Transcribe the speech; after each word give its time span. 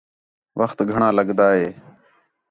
وخت 0.59 0.79
گھݨاں 0.91 1.11
لڳدا 1.17 1.47
ہِے 1.57 1.67